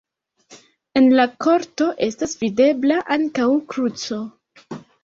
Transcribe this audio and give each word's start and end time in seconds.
En 1.01 1.09
la 1.19 1.25
korto 1.45 1.91
estas 2.09 2.35
videbla 2.43 3.01
ankaŭ 3.19 3.51
kruco. 3.75 4.25